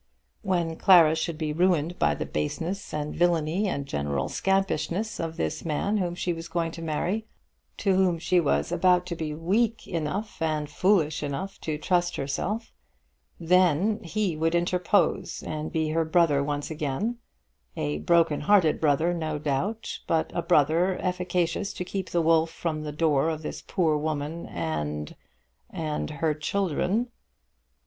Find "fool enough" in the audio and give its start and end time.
10.67-11.61